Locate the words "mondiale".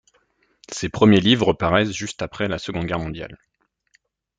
2.97-3.37